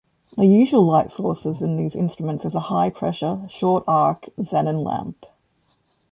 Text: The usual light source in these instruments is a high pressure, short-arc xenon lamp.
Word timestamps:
The 0.35 0.47
usual 0.47 0.87
light 0.87 1.11
source 1.11 1.45
in 1.45 1.77
these 1.77 1.95
instruments 1.95 2.43
is 2.43 2.55
a 2.55 2.59
high 2.59 2.89
pressure, 2.89 3.43
short-arc 3.47 4.29
xenon 4.39 4.83
lamp. 4.83 5.27